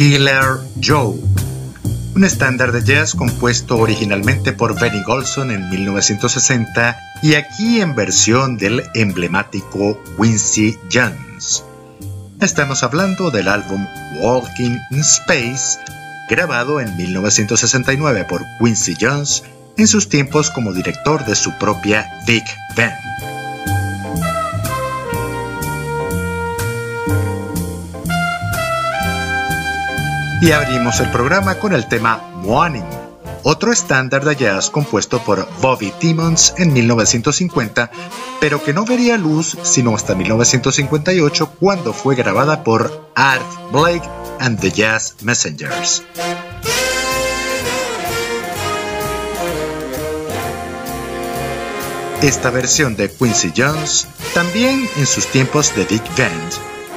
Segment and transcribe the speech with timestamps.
[0.00, 1.14] Killer Joe,
[2.16, 8.56] un estándar de jazz compuesto originalmente por Benny Golson en 1960 y aquí en versión
[8.56, 11.64] del emblemático Quincy Jones.
[12.40, 13.86] Estamos hablando del álbum
[14.22, 15.78] Walking in Space,
[16.30, 19.42] grabado en 1969 por Quincy Jones
[19.76, 23.29] en sus tiempos como director de su propia Big Band.
[30.42, 32.88] Y abrimos el programa con el tema Morning,
[33.42, 37.90] otro estándar de jazz compuesto por Bobby Timmons en 1950,
[38.40, 44.58] pero que no vería luz sino hasta 1958 cuando fue grabada por Art Blake and
[44.60, 46.02] the Jazz Messengers.
[52.22, 56.52] Esta versión de Quincy Jones, también en sus tiempos de Big Band,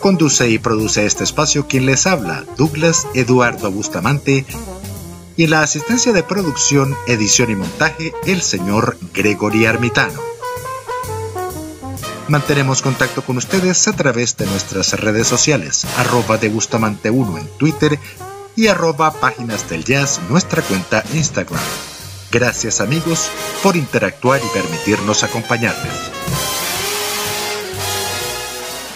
[0.00, 4.44] Conduce y produce este espacio quien les habla, Douglas Eduardo Bustamante,
[5.36, 10.20] y en la asistencia de producción, edición y montaje, el señor Gregory Armitano.
[12.28, 17.46] Mantenemos contacto con ustedes a través de nuestras redes sociales, arroba de Bustamante 1 en
[17.58, 17.98] Twitter
[18.56, 21.62] y arroba páginas del jazz nuestra cuenta Instagram.
[22.30, 23.30] Gracias amigos
[23.62, 25.92] por interactuar y permitirnos acompañarles.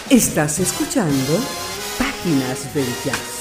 [0.09, 1.39] Estás escuchando
[1.99, 3.37] Páginas del Jazz.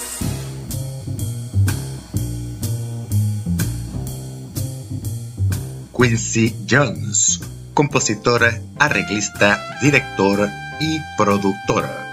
[5.96, 7.40] Quincy Jones,
[7.72, 8.42] compositor,
[8.78, 10.48] arreglista, director
[10.80, 12.05] y productor.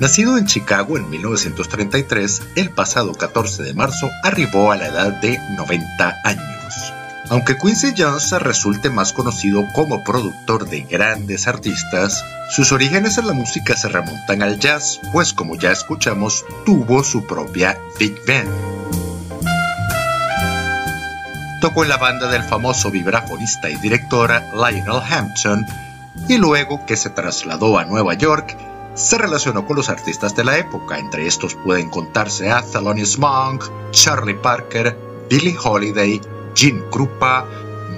[0.00, 5.38] Nacido en Chicago en 1933, el pasado 14 de marzo arribó a la edad de
[5.56, 6.92] 90 años.
[7.30, 13.32] Aunque Quincy Jones resulte más conocido como productor de grandes artistas, sus orígenes en la
[13.32, 18.48] música se remontan al jazz, pues como ya escuchamos, tuvo su propia Big Band.
[21.60, 25.66] Tocó en la banda del famoso vibrafonista y director Lionel Hampton,
[26.28, 28.56] y luego que se trasladó a Nueva York,
[28.98, 33.64] se relacionó con los artistas de la época, entre estos pueden contarse a Thelonious Monk,
[33.92, 34.98] Charlie Parker,
[35.30, 36.20] Billie Holiday,
[36.54, 37.46] Gene Krupa,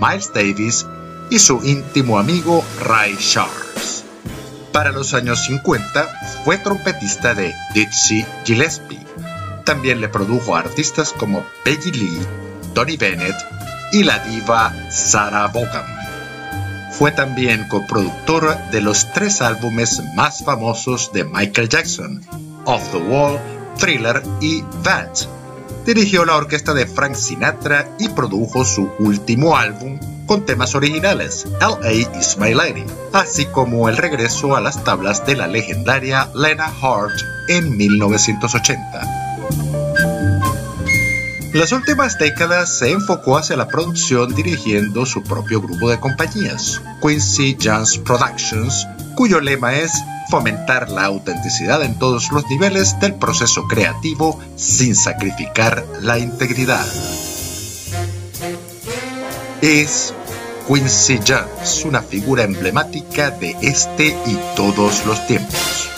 [0.00, 0.86] Miles Davis
[1.30, 4.04] y su íntimo amigo Ray Charles.
[4.72, 6.06] Para los años 50
[6.44, 9.06] fue trompetista de Dizzy Gillespie.
[9.64, 12.26] También le produjo a artistas como Peggy Lee,
[12.74, 13.36] Tony Bennett
[13.92, 15.99] y la diva Sarah Vaughan.
[16.92, 22.22] Fue también coproductor de los tres álbumes más famosos de Michael Jackson,
[22.64, 23.38] Off the Wall,
[23.78, 25.10] Thriller y That
[25.84, 31.92] dirigió la orquesta de Frank Sinatra y produjo su último álbum con temas originales, LA
[31.92, 37.18] is My Lady, así como el regreso a las tablas de la legendaria Lena Hart
[37.48, 39.79] en 1980.
[41.52, 47.58] Las últimas décadas se enfocó hacia la producción dirigiendo su propio grupo de compañías, Quincy
[47.60, 49.90] Jones Productions, cuyo lema es
[50.30, 56.86] fomentar la autenticidad en todos los niveles del proceso creativo sin sacrificar la integridad.
[59.60, 60.14] Es
[60.68, 65.89] Quincy Jones, una figura emblemática de este y todos los tiempos.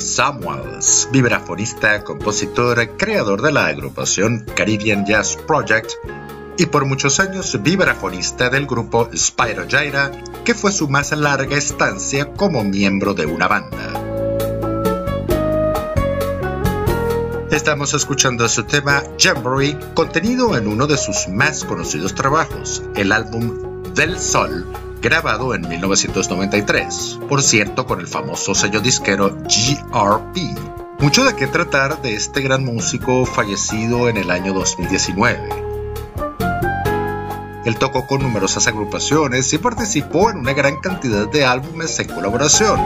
[0.00, 5.92] Samuels, vibrafonista, compositor, creador de la agrupación Caribbean Jazz Project
[6.58, 10.10] y por muchos años vibrafonista del grupo Spyro Gyra,
[10.44, 13.92] que fue su más larga estancia como miembro de una banda.
[17.50, 23.82] Estamos escuchando su tema Jamboree, contenido en uno de sus más conocidos trabajos, el álbum
[23.94, 24.66] Del Sol,
[25.00, 30.56] grabado en 1993, por cierto con el famoso sello disquero GRP.
[30.98, 35.48] Mucho de qué tratar de este gran músico fallecido en el año 2019.
[37.66, 42.80] Él tocó con numerosas agrupaciones y participó en una gran cantidad de álbumes en colaboración.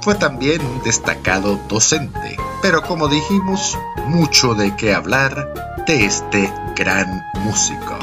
[0.00, 7.22] Fue también un destacado docente, pero como dijimos, mucho de qué hablar de este gran
[7.44, 7.96] músico.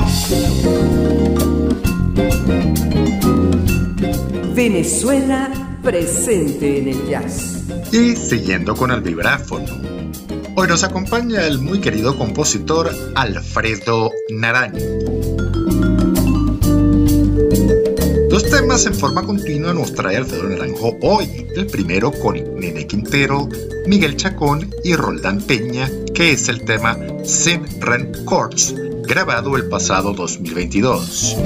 [4.55, 5.51] Venezuela
[5.83, 7.63] presente en el jazz.
[7.91, 9.65] Y siguiendo con el vibráfono,
[10.55, 14.77] hoy nos acompaña el muy querido compositor Alfredo Naranjo.
[18.29, 21.47] Dos temas en forma continua nos trae Alfredo Naranjo hoy.
[21.53, 23.49] El primero con Nene Quintero,
[23.87, 26.95] Miguel Chacón y Roldán Peña, que es el tema
[27.25, 28.75] Sin Ren Courts,
[29.07, 31.37] grabado el pasado 2022.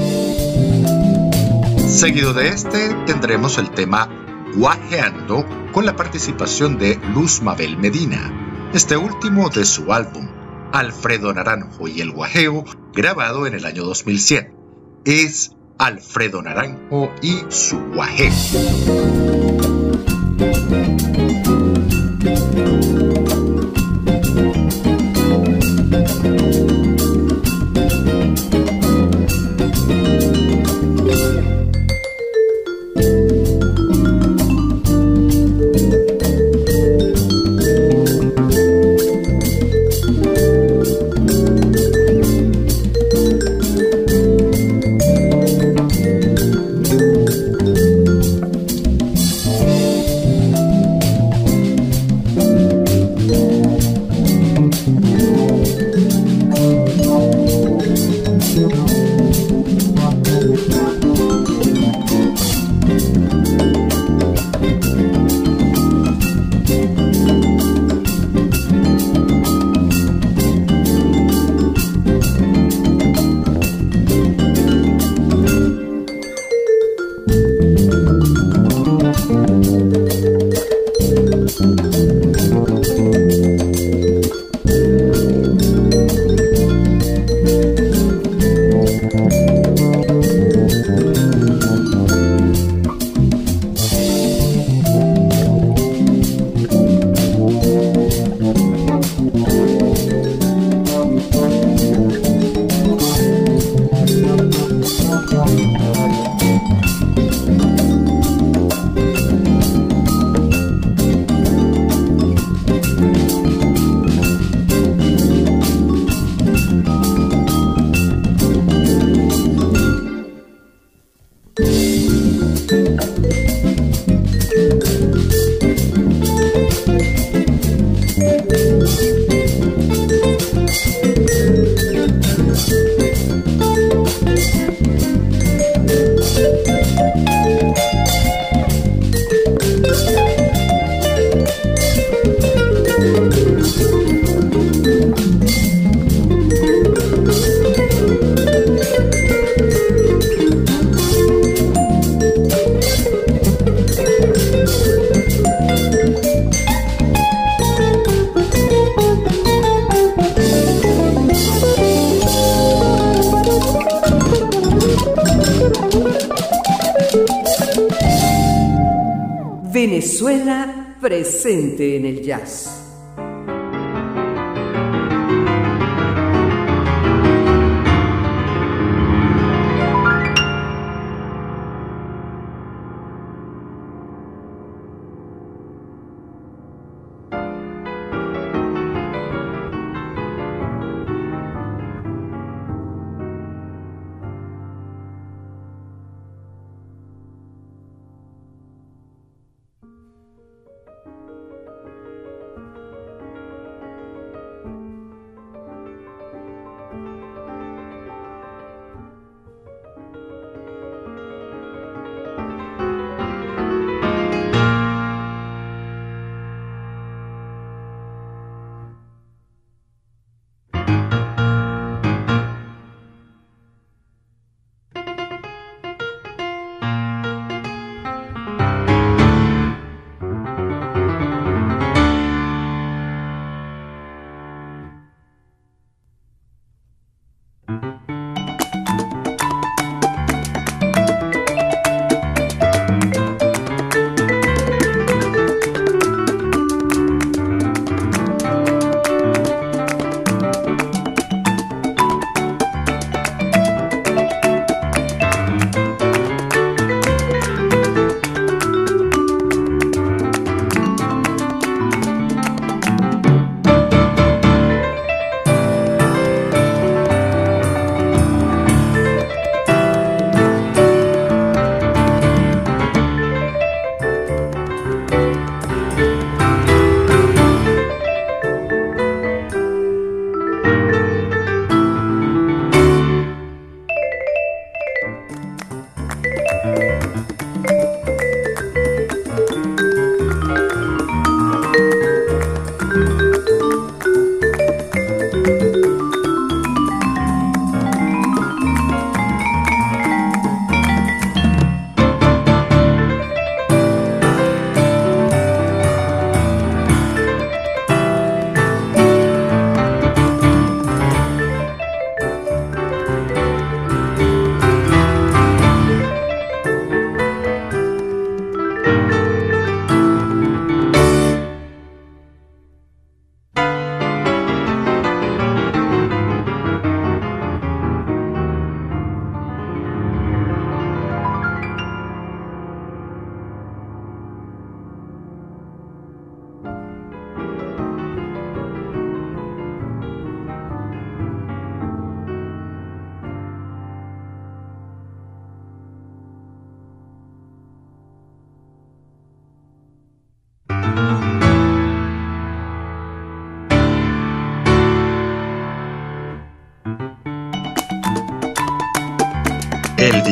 [1.87, 4.09] Seguido de este tendremos el tema
[4.55, 10.27] Guajeando con la participación de Luz Mabel Medina, este último de su álbum
[10.73, 14.53] Alfredo Naranjo y el Guajeo, grabado en el año 2007.
[15.05, 18.33] Es Alfredo Naranjo y su Guajeo.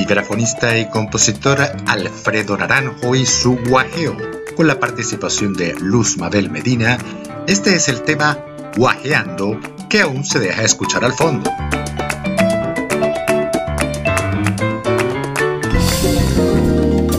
[0.07, 4.15] Y compositor Alfredo Naranjo y su guajeo,
[4.55, 6.99] con la participación de Luz Mabel Medina,
[7.47, 8.37] este es el tema
[8.77, 11.51] Guajeando que aún se deja escuchar al fondo.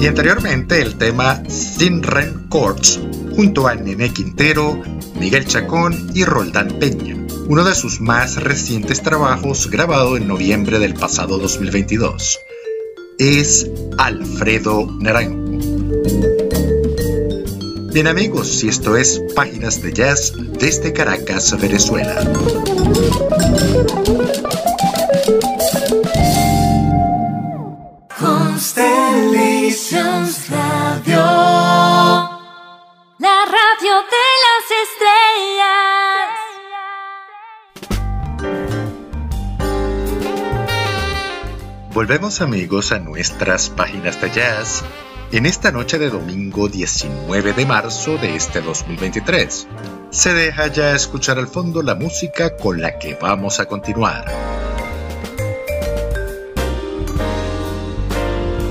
[0.00, 3.00] Y anteriormente el tema Sin Ren Courts
[3.34, 4.80] junto a Nene Quintero,
[5.18, 7.16] Miguel Chacón y Roldán Peña,
[7.48, 12.45] uno de sus más recientes trabajos grabado en noviembre del pasado 2022.
[13.18, 15.42] Es Alfredo Naranjo.
[17.92, 22.14] Bien amigos, si esto es Páginas de Jazz desde Caracas, Venezuela.
[28.18, 31.24] Constellations Radio.
[33.18, 35.85] La radio de las estrellas.
[41.96, 44.84] Volvemos amigos a nuestras páginas de jazz
[45.32, 49.66] en esta noche de domingo 19 de marzo de este 2023.
[50.10, 54.26] Se deja ya escuchar al fondo la música con la que vamos a continuar.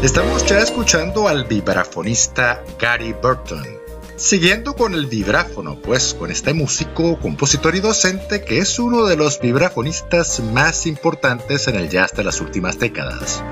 [0.04, 3.85] Estamos ya escuchando al vibrafonista Gary Burton.
[4.18, 9.18] Siguiendo con el vibráfono, pues con este músico, compositor y docente que es uno de
[9.18, 13.44] los vibrafonistas más importantes en el jazz de las últimas décadas.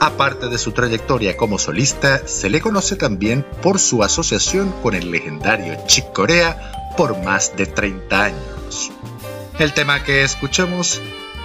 [0.00, 5.12] Aparte de su trayectoria como solista, se le conoce también por su asociación con el
[5.12, 8.90] legendario Chick Corea por más de 30 años.
[9.60, 11.00] El tema que escuchamos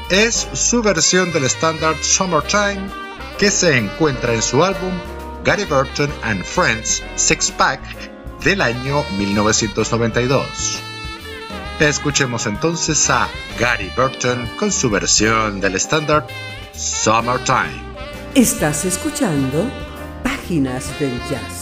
[0.10, 2.90] es su versión del estándar Summertime
[3.38, 4.94] que se encuentra en su álbum
[5.46, 7.80] Gary Burton and Friends Six Pack
[8.44, 10.82] del año 1992.
[11.80, 13.28] Escuchemos entonces a
[13.60, 16.26] Gary Burton con su versión del estándar
[16.74, 17.80] Summertime.
[18.34, 19.70] Estás escuchando
[20.24, 21.55] Páginas del Jazz.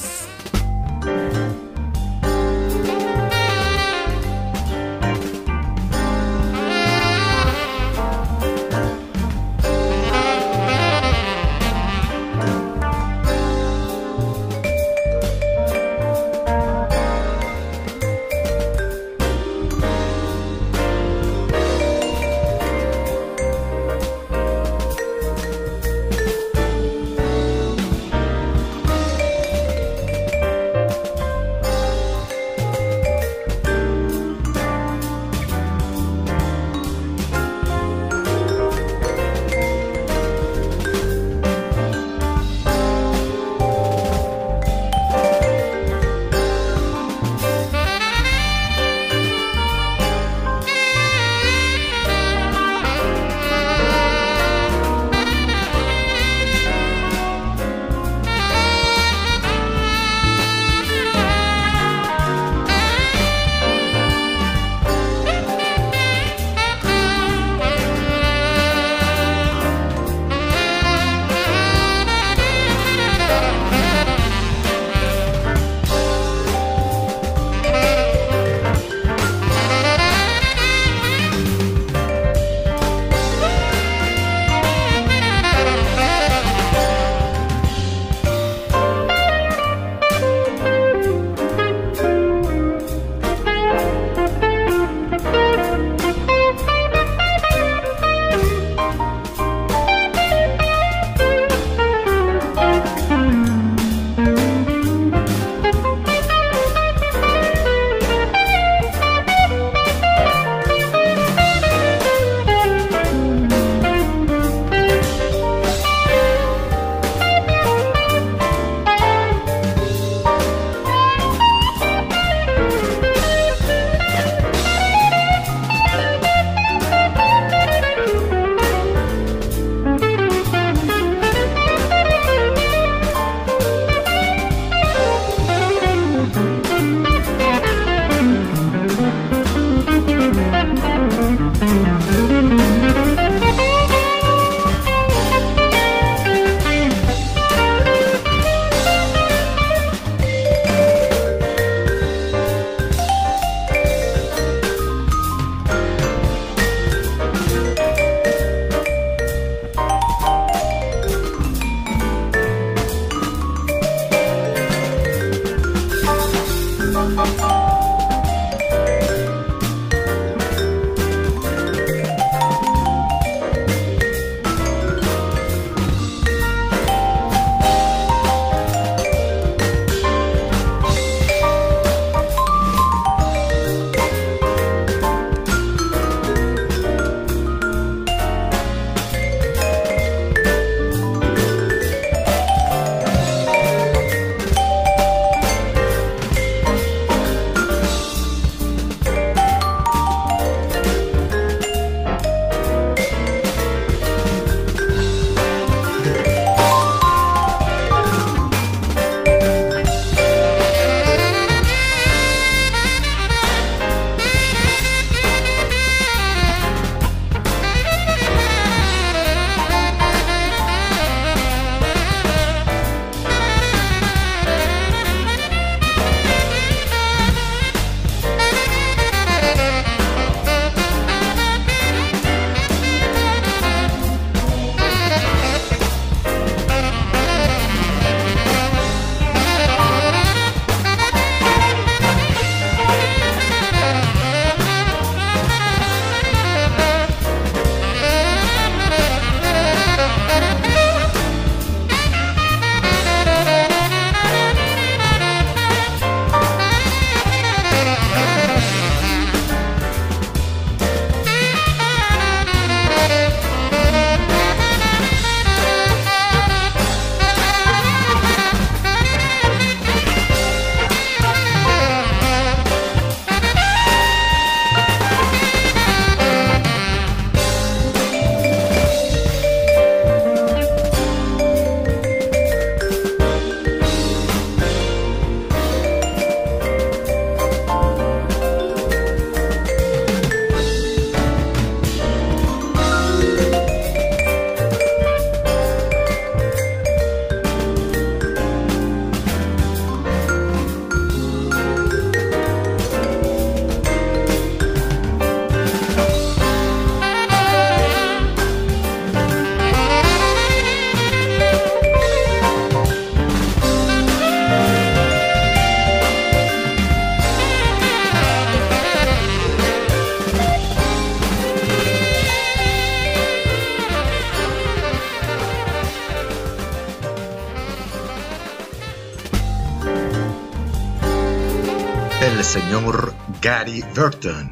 [332.44, 334.52] Señor Gary Burton.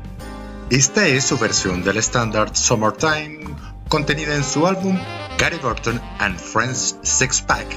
[0.69, 3.45] Esta es su versión del estándar Summertime,
[3.89, 4.97] contenida en su álbum
[5.38, 7.67] Gary Burton and Friends Six Pack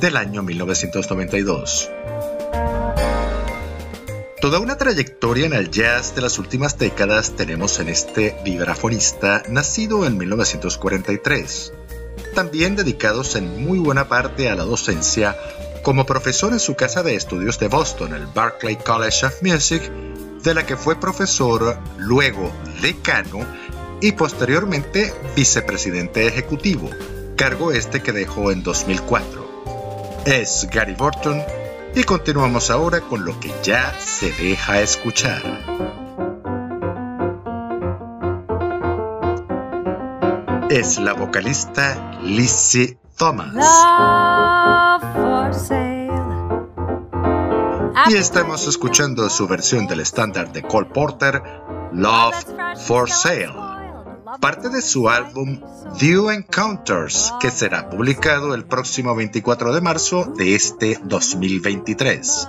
[0.00, 1.90] del año 1992.
[4.40, 10.06] Toda una trayectoria en el jazz de las últimas décadas tenemos en este vibrafonista nacido
[10.06, 11.72] en 1943,
[12.34, 15.36] también dedicados en muy buena parte a la docencia
[15.82, 19.82] como profesor en su casa de estudios de Boston, el Berklee College of Music,
[20.42, 23.40] de la que fue profesor, luego decano
[24.00, 26.90] y posteriormente vicepresidente ejecutivo,
[27.36, 30.22] cargo este que dejó en 2004.
[30.26, 31.42] Es Gary Burton
[31.94, 35.42] y continuamos ahora con lo que ya se deja escuchar.
[40.70, 43.54] Es la vocalista Lizzie Thomas.
[48.08, 51.42] Y estamos escuchando su versión del estándar de Cole Porter,
[51.92, 52.36] Love
[52.86, 53.52] for Sale,
[54.40, 55.60] parte de su álbum
[56.00, 62.48] View Encounters, que será publicado el próximo 24 de marzo de este 2023.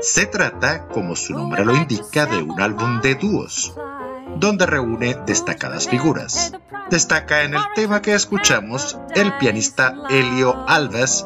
[0.00, 3.74] Se trata, como su nombre lo indica, de un álbum de dúos,
[4.36, 6.52] donde reúne destacadas figuras.
[6.90, 11.24] Destaca en el tema que escuchamos el pianista Elio Alves,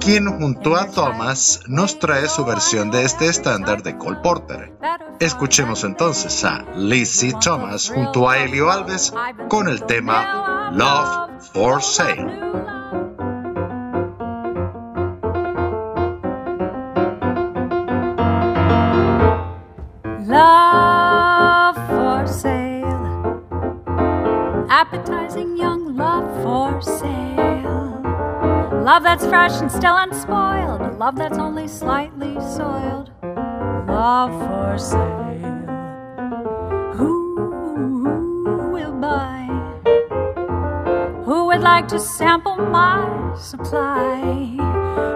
[0.00, 4.72] quien junto a Thomas nos trae su versión de este estándar de Cole Porter.
[5.20, 9.12] Escuchemos entonces a Lizzie Thomas junto a Elio Alves
[9.48, 12.75] con el tema Love for Sale.
[29.16, 30.82] That's fresh and still unspoiled.
[30.82, 33.10] a Love that's only slightly soiled.
[33.88, 35.32] Love for sale.
[36.94, 39.46] Who will buy?
[41.24, 44.20] Who would like to sample my supply?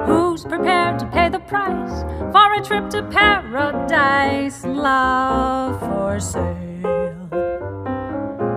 [0.07, 4.64] Who's prepared to pay the price for a trip to paradise?
[4.64, 7.28] Love for sale.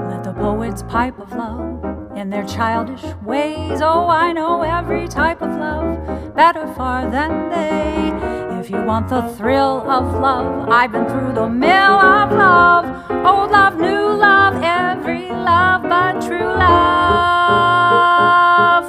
[0.09, 1.72] Let the poets pipe of love
[2.23, 3.81] in their childish ways.
[3.81, 8.13] Oh, I know every type of love better far than they.
[8.61, 11.69] If you want the thrill of love, I've been through the mill
[12.15, 12.85] of love.
[13.25, 17.65] Old love, new love, every love but true love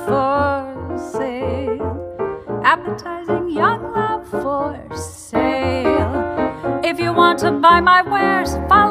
[0.06, 2.62] for sale.
[2.62, 6.80] Appetizing young love for sale.
[6.84, 8.83] If you want to buy my wares, follow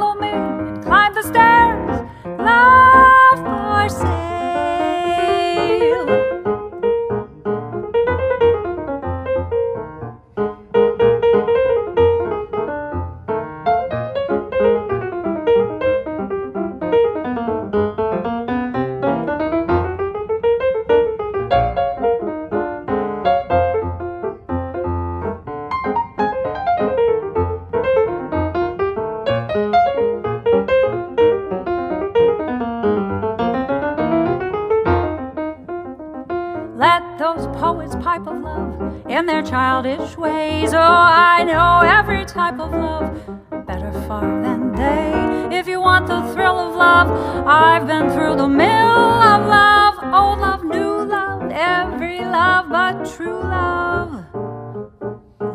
[39.74, 40.72] childish ways.
[40.72, 43.08] Oh, I know every type of love
[43.66, 45.58] better far than they.
[45.58, 47.08] If you want the thrill of love,
[47.48, 49.02] I've been through the mill
[49.34, 49.96] of love.
[50.20, 54.12] Old love, new love, every love but true love.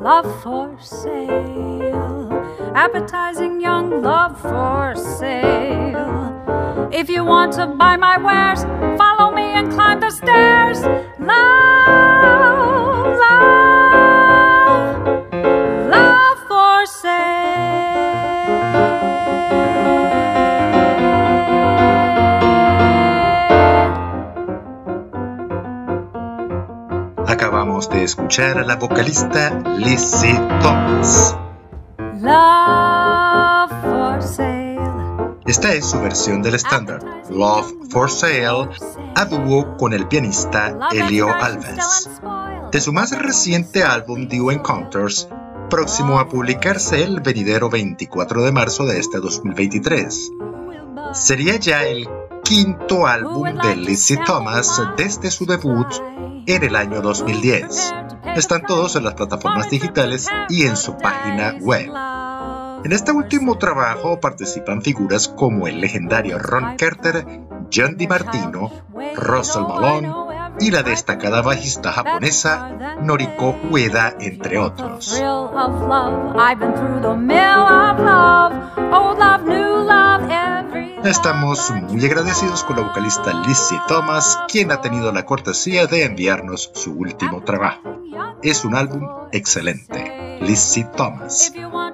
[0.02, 2.28] Love for sale,
[2.74, 6.88] appetizing young love for sale.
[6.90, 8.62] If you want to buy my wares,
[8.98, 10.47] follow me and climb the stairs.
[28.09, 31.36] Escuchar a la vocalista Lizzie Thomas.
[35.44, 38.70] Esta es su versión del estándar Love for Sale
[39.14, 42.09] a dúo con el pianista Elio Alves.
[42.72, 45.28] De su más reciente álbum Due Encounters,
[45.68, 50.32] próximo a publicarse el venidero 24 de marzo de este 2023.
[51.12, 52.09] Sería ya el
[52.42, 55.88] quinto álbum de Lizzie Thomas desde su debut
[56.49, 57.94] en el año 2010.
[58.34, 61.92] Están todos en las plataformas digitales y en su página web.
[62.84, 67.26] En este último trabajo participan figuras como el legendario Ron Carter,
[67.72, 68.72] John DiMartino,
[69.16, 70.11] Russell Malone,
[70.61, 75.22] y la destacada bajista japonesa Noriko Ueda, entre otros.
[81.05, 86.70] Estamos muy agradecidos con la vocalista Lizzie Thomas, quien ha tenido la cortesía de enviarnos
[86.74, 88.03] su último trabajo.
[88.42, 90.38] Es un álbum excelente.
[90.40, 91.53] Lizzie Thomas.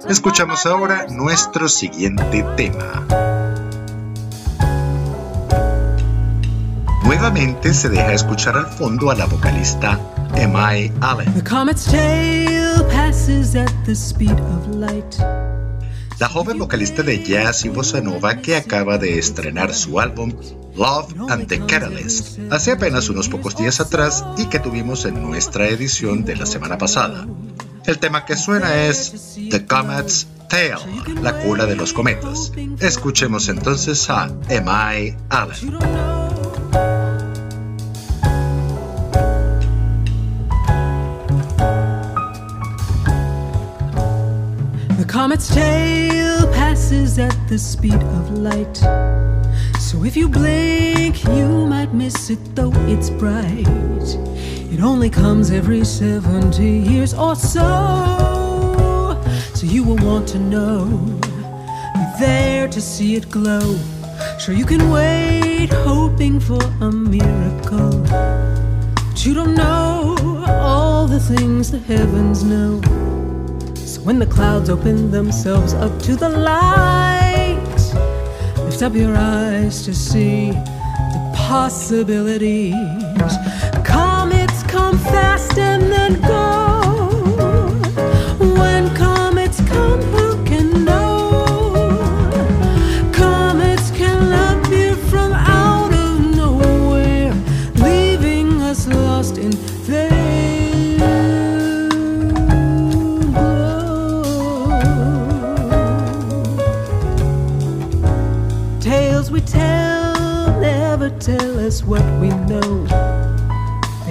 [0.09, 3.07] Escuchamos ahora nuestro siguiente tema.
[7.05, 10.01] Nuevamente se deja escuchar al fondo a la vocalista
[10.35, 10.93] M.I.
[11.01, 11.35] Allen.
[16.25, 20.33] La joven vocalista de jazz y bossa nova que acaba de estrenar su álbum
[20.75, 25.69] Love and the Catalyst hace apenas unos pocos días atrás y que tuvimos en nuestra
[25.69, 27.27] edición de la semana pasada.
[27.85, 30.79] El tema que suena es The Comet's Tail,
[31.21, 32.53] la cola de los cometas.
[32.81, 35.15] Escuchemos entonces a M.I.
[35.29, 36.14] Allen.
[45.15, 48.77] Comet's tail passes at the speed of light.
[49.79, 54.09] So if you blink, you might miss it, though it's bright.
[54.75, 59.17] It only comes every 70 years or so.
[59.55, 60.85] So you will want to know.
[61.95, 63.79] Be there to see it glow.
[64.41, 68.01] Sure, you can wait, hoping for a miracle.
[69.11, 72.81] But you don't know all the things the heavens know.
[73.99, 77.57] When the clouds open themselves up to the light,
[78.59, 82.75] lift up your eyes to see the possibilities
[83.85, 86.54] Comets come fast and then go.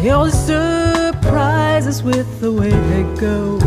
[0.04, 3.58] They always surprise us with the way they go.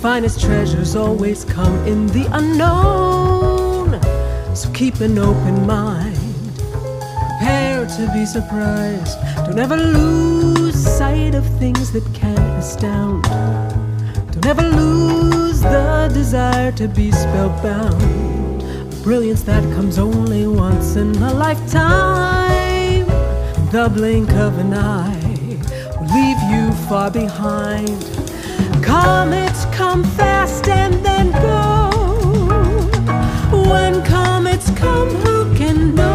[0.00, 4.00] Finest treasures always come in the unknown.
[4.54, 6.16] So keep an open mind.
[6.60, 9.18] Prepare to be surprised.
[9.44, 13.24] Don't ever lose sight of things that can astound.
[14.30, 18.62] Don't ever lose the desire to be spellbound.
[18.62, 23.08] A brilliance that comes only once in a lifetime.
[23.72, 25.23] The blink of an eye
[26.94, 28.04] far behind.
[28.80, 31.90] Comets come fast and then go.
[33.68, 36.13] When comets come, who can know?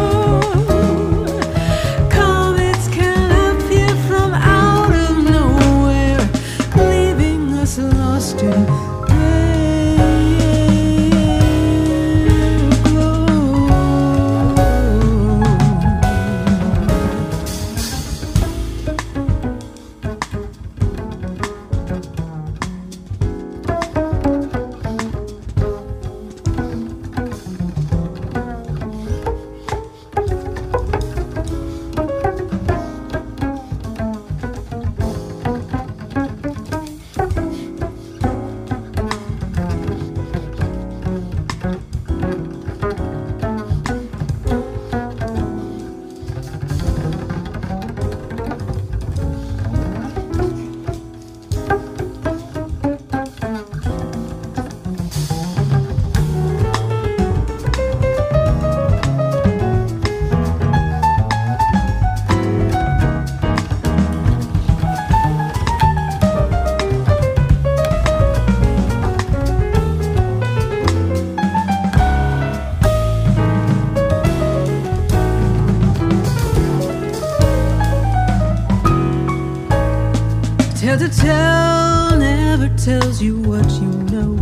[81.16, 84.38] Tell never tells you what you know.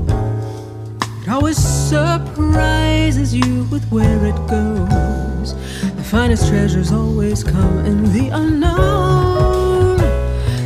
[1.23, 5.55] It always surprises you with where it goes.
[5.97, 9.99] The finest treasures always come in the unknown.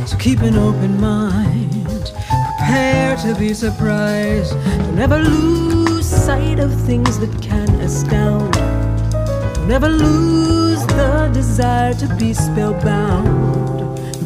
[0.05, 2.11] So keep an open mind.
[2.57, 4.51] Prepare to be surprised.
[4.51, 8.53] Don't ever lose sight of things that can astound.
[8.53, 13.62] Don't ever lose the desire to be spellbound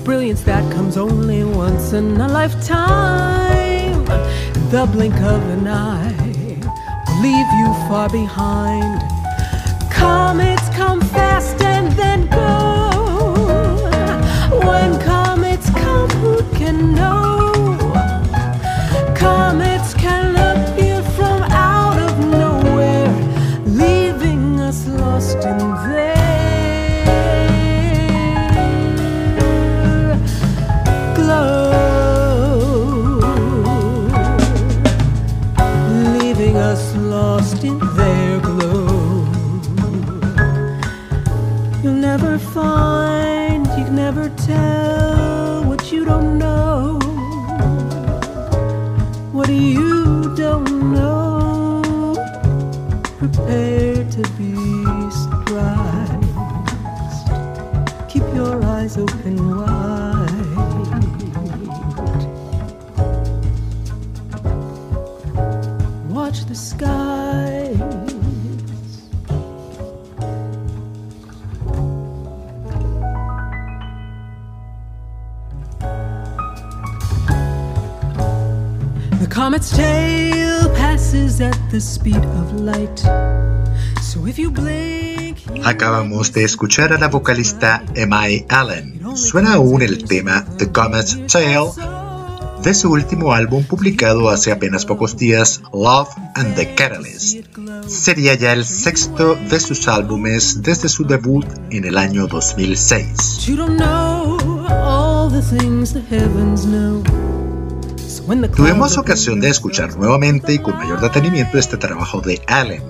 [0.07, 4.05] brilliance that comes only once in a lifetime.
[4.71, 6.15] The blink of an eye
[7.05, 9.01] will leave you far behind.
[9.91, 12.47] Comets come fast and then go.
[14.65, 17.26] When comets come, who can know?
[85.63, 88.45] Acabamos de escuchar a la vocalista M.I.
[88.49, 89.01] Allen.
[89.15, 91.71] Suena aún el tema The Comet's Tail
[92.63, 97.45] de su último álbum publicado hace apenas pocos días, Love and the Catalyst.
[97.87, 103.47] Sería ya el sexto de sus álbumes desde su debut en el año 2006.
[108.27, 112.83] Tuvimos ocasión de escuchar nuevamente y con mayor detenimiento este trabajo de Allen.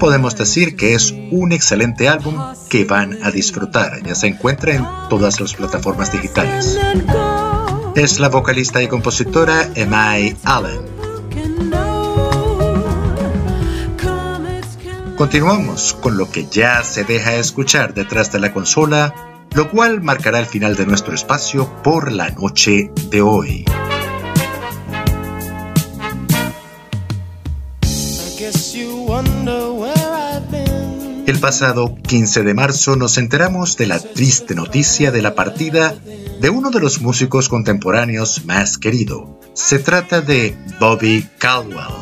[0.00, 2.34] Podemos decir que es un excelente álbum
[2.68, 6.76] que van a disfrutar, ya se encuentra en todas las plataformas digitales.
[7.94, 10.36] Es la vocalista y compositora M.I.
[10.42, 10.80] Allen.
[15.16, 19.14] Continuamos con lo que ya se deja escuchar detrás de la consola,
[19.54, 23.64] lo cual marcará el final de nuestro espacio por la noche de hoy.
[31.26, 35.94] El pasado 15 de marzo nos enteramos de la triste noticia de la partida
[36.40, 39.40] de uno de los músicos contemporáneos más querido.
[39.52, 41.94] Se trata de Bobby Caldwell,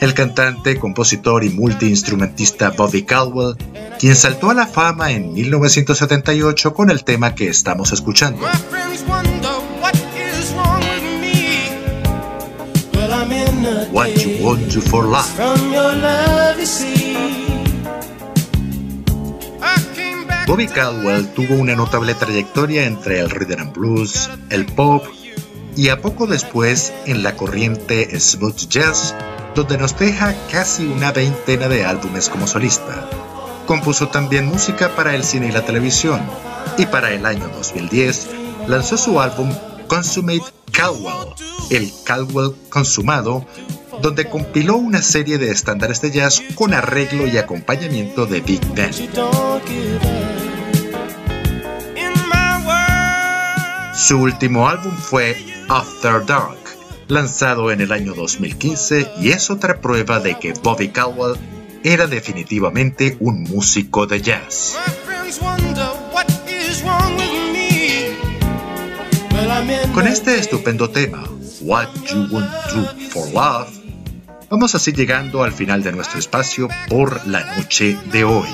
[0.00, 3.56] el cantante, compositor y multiinstrumentista Bobby Caldwell,
[3.98, 8.46] quien saltó a la fama en 1978 con el tema que estamos escuchando.
[13.96, 15.24] What You Want to For Love.
[20.46, 25.02] Bobby Caldwell tuvo una notable trayectoria entre el rhythm and blues, el pop
[25.74, 29.14] y a poco después en la corriente smooth jazz,
[29.54, 33.08] donde nos deja casi una veintena de álbumes como solista.
[33.66, 36.20] Compuso también música para el cine y la televisión,
[36.76, 38.28] y para el año 2010
[38.66, 39.50] lanzó su álbum
[39.88, 41.34] Consummate Caldwell,
[41.70, 43.46] el Caldwell consumado,
[44.02, 48.94] donde compiló una serie de estándares de jazz con arreglo y acompañamiento de Big Band.
[53.96, 55.36] Su último álbum fue
[55.68, 56.58] After Dark,
[57.08, 61.36] lanzado en el año 2015 y es otra prueba de que Bobby Caldwell
[61.82, 64.76] era definitivamente un músico de jazz.
[69.94, 71.24] Con este estupendo tema,
[71.62, 73.70] What You Want to For Love,
[74.50, 78.48] vamos así llegando al final de nuestro espacio por la noche de hoy.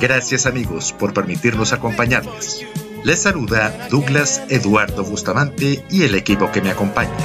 [0.00, 2.66] Gracias amigos por permitirnos acompañarles.
[3.04, 7.16] Les saluda Douglas Eduardo Bustamante y el equipo que me acompaña.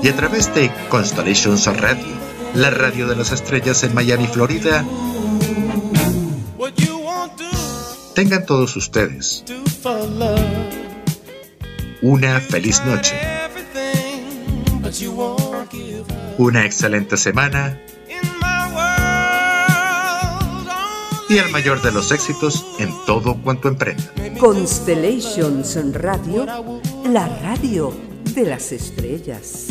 [0.00, 2.06] Y a través de Constellations Radio,
[2.54, 4.84] la radio de las estrellas en Miami, Florida,
[8.16, 9.44] tengan todos ustedes
[12.00, 13.14] una feliz noche,
[16.38, 17.78] una excelente semana
[21.28, 24.10] y el mayor de los éxitos en todo cuanto emprenda.
[24.40, 26.46] Constellations Radio,
[27.04, 27.92] la radio
[28.34, 29.65] de las estrellas.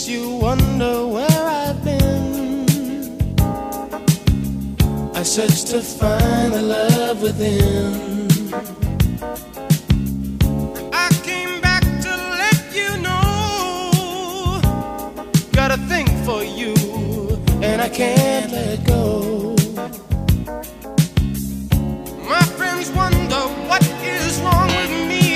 [0.00, 3.36] makes you wonder where I've been.
[5.14, 8.28] I search to find the love within.
[10.92, 14.60] I came back to let you know.
[15.52, 16.74] Got a thing for you,
[17.62, 19.54] and I can't let go.
[22.26, 25.26] My friends wonder what is wrong with me.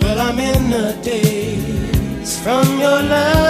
[0.00, 1.29] Well, I'm in a day
[2.42, 3.49] from your love.